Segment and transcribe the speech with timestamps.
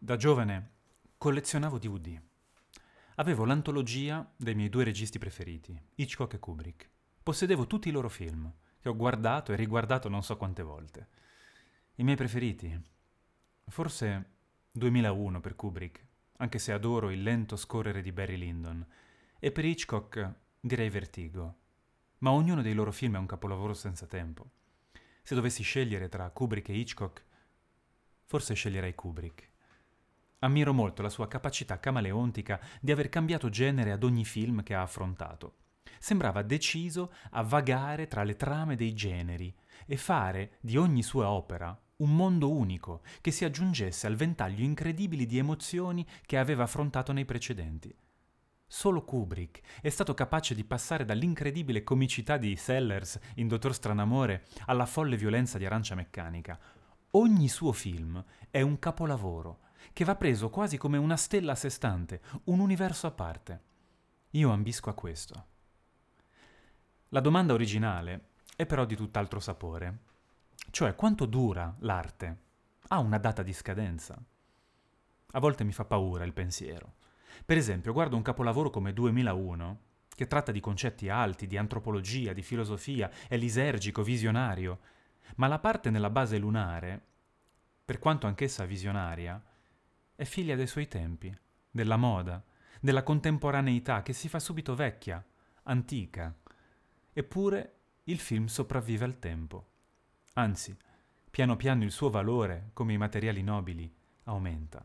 [0.00, 0.74] Da giovane
[1.18, 2.16] collezionavo DVD.
[3.16, 6.88] Avevo l'antologia dei miei due registi preferiti, Hitchcock e Kubrick.
[7.20, 8.48] Possedevo tutti i loro film,
[8.78, 11.08] che ho guardato e riguardato non so quante volte.
[11.96, 12.80] I miei preferiti?
[13.66, 14.34] Forse
[14.70, 16.06] 2001 per Kubrick,
[16.36, 18.86] anche se adoro il lento scorrere di Barry Lyndon,
[19.40, 21.56] e per Hitchcock direi Vertigo.
[22.18, 24.48] Ma ognuno dei loro film è un capolavoro senza tempo.
[25.24, 27.24] Se dovessi scegliere tra Kubrick e Hitchcock,
[28.26, 29.56] forse sceglierei Kubrick.
[30.40, 34.82] Ammiro molto la sua capacità camaleontica di aver cambiato genere ad ogni film che ha
[34.82, 35.56] affrontato.
[35.98, 39.52] Sembrava deciso a vagare tra le trame dei generi
[39.84, 45.26] e fare di ogni sua opera un mondo unico che si aggiungesse al ventaglio incredibile
[45.26, 47.92] di emozioni che aveva affrontato nei precedenti.
[48.64, 54.86] Solo Kubrick è stato capace di passare dall'incredibile comicità di Sellers in Dottor Stranamore alla
[54.86, 56.56] folle violenza di Arancia Meccanica.
[57.12, 61.70] Ogni suo film è un capolavoro che va preso quasi come una stella a sé
[61.70, 63.62] stante, un universo a parte.
[64.30, 65.46] Io ambisco a questo.
[67.10, 69.98] La domanda originale è però di tutt'altro sapore,
[70.70, 72.36] cioè quanto dura l'arte?
[72.88, 74.20] Ha una data di scadenza?
[75.32, 76.94] A volte mi fa paura il pensiero.
[77.44, 79.80] Per esempio, guardo un capolavoro come 2001,
[80.14, 84.80] che tratta di concetti alti, di antropologia, di filosofia, è lisergico, visionario,
[85.36, 87.00] ma la parte nella base lunare,
[87.84, 89.42] per quanto anch'essa visionaria,
[90.18, 91.32] è figlia dei suoi tempi,
[91.70, 92.44] della moda,
[92.80, 95.24] della contemporaneità che si fa subito vecchia,
[95.62, 96.36] antica.
[97.12, 99.68] Eppure il film sopravvive al tempo.
[100.32, 100.76] Anzi,
[101.30, 103.88] piano piano il suo valore, come i materiali nobili,
[104.24, 104.84] aumenta.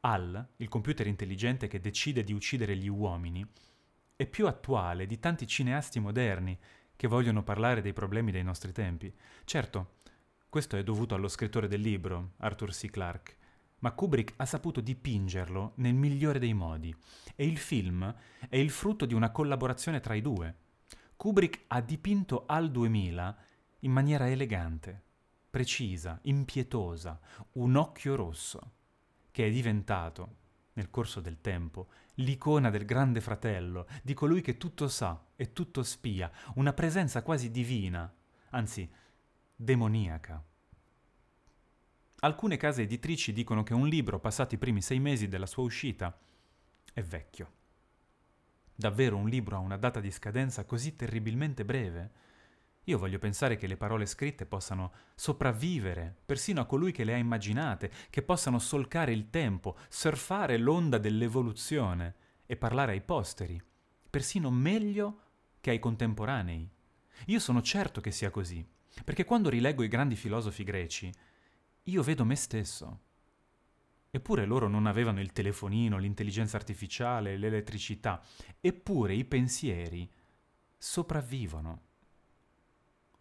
[0.00, 3.46] HAL, il computer intelligente che decide di uccidere gli uomini,
[4.16, 6.58] è più attuale di tanti cineasti moderni
[6.96, 9.14] che vogliono parlare dei problemi dei nostri tempi.
[9.44, 9.96] Certo,
[10.48, 12.88] questo è dovuto allo scrittore del libro, Arthur C.
[12.88, 13.36] Clarke,
[13.80, 16.94] ma Kubrick ha saputo dipingerlo nel migliore dei modi
[17.34, 18.14] e il film
[18.48, 20.54] è il frutto di una collaborazione tra i due.
[21.16, 23.36] Kubrick ha dipinto Al 2000
[23.80, 25.02] in maniera elegante,
[25.50, 27.18] precisa, impietosa,
[27.52, 28.72] un occhio rosso,
[29.30, 30.36] che è diventato,
[30.74, 35.82] nel corso del tempo, l'icona del grande fratello, di colui che tutto sa e tutto
[35.82, 38.12] spia, una presenza quasi divina,
[38.50, 38.90] anzi
[39.54, 40.42] demoniaca.
[42.22, 46.14] Alcune case editrici dicono che un libro passato i primi sei mesi della sua uscita
[46.92, 47.52] è vecchio.
[48.74, 52.10] Davvero un libro ha una data di scadenza così terribilmente breve?
[52.84, 57.16] Io voglio pensare che le parole scritte possano sopravvivere persino a colui che le ha
[57.16, 62.14] immaginate, che possano solcare il tempo, surfare l'onda dell'evoluzione
[62.44, 63.58] e parlare ai posteri,
[64.10, 65.20] persino meglio
[65.62, 66.68] che ai contemporanei.
[67.26, 68.62] Io sono certo che sia così,
[69.04, 71.10] perché quando rileggo i grandi filosofi greci,
[71.84, 73.00] io vedo me stesso.
[74.10, 78.22] Eppure loro non avevano il telefonino, l'intelligenza artificiale, l'elettricità,
[78.60, 80.10] eppure i pensieri
[80.76, 81.82] sopravvivono.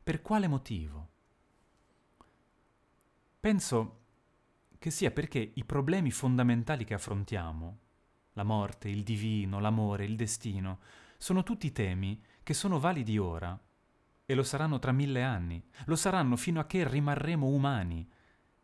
[0.02, 1.10] Per quale motivo?
[3.40, 3.98] Penso
[4.80, 7.80] che sia perché i problemi fondamentali che affrontiamo,
[8.34, 10.80] la morte, il divino, l'amore, il destino,
[11.18, 13.60] sono tutti temi che sono validi ora
[14.26, 18.10] e lo saranno tra mille anni, lo saranno fino a che rimarremo umani,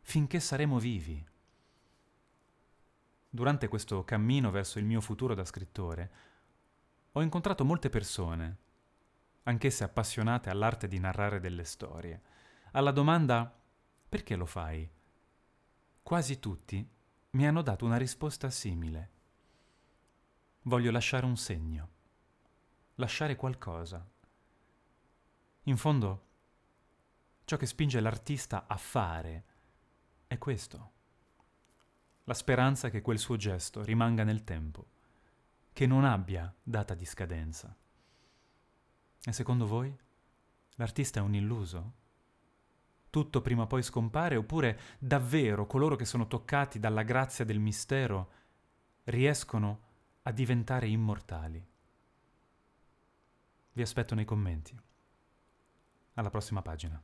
[0.06, 1.26] finché saremo vivi.
[3.28, 6.12] Durante questo cammino verso il mio futuro da scrittore,
[7.14, 8.58] ho incontrato molte persone,
[9.44, 12.22] anch'esse appassionate all'arte di narrare delle storie.
[12.74, 13.52] Alla domanda
[14.08, 14.88] perché lo fai?
[16.04, 16.88] Quasi tutti
[17.32, 19.10] mi hanno dato una risposta simile.
[20.62, 21.90] Voglio lasciare un segno,
[22.96, 24.08] lasciare qualcosa.
[25.64, 26.28] In fondo,
[27.44, 29.46] ciò che spinge l'artista a fare,
[30.28, 30.92] è questo.
[32.24, 34.88] La speranza che quel suo gesto rimanga nel tempo,
[35.72, 37.76] che non abbia data di scadenza.
[39.24, 39.96] E secondo voi?
[40.76, 41.94] L'artista è un illuso?
[43.10, 48.32] Tutto prima o poi scompare oppure davvero coloro che sono toccati dalla grazia del mistero
[49.06, 49.80] riescono
[50.24, 51.66] a diventare immortali?
[53.72, 54.78] Vi aspetto nei commenti.
[56.16, 57.02] Alla prossima pagina.